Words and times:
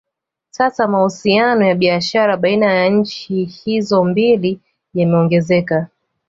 Sasa 0.51 0.87
mahusiano 0.87 1.65
ya 1.65 1.75
biashara 1.75 2.37
baina 2.37 2.73
ya 2.73 2.89
nchi 2.89 3.43
hizo 3.43 4.03
mbili 4.03 4.59
yameongezeka 4.93 5.87